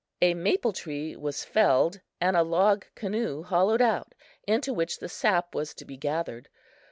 A 0.19 0.33
maple 0.33 0.73
tree 0.73 1.15
was 1.15 1.45
felled 1.45 2.01
and 2.19 2.35
a 2.35 2.41
log 2.41 2.87
canoe 2.95 3.43
hollowed 3.43 3.83
out, 3.83 4.15
into 4.47 4.73
which 4.73 4.97
the 4.97 5.07
sap 5.07 5.53
was 5.53 5.75
to 5.75 5.85
be 5.85 5.95
gathered. 5.95 6.49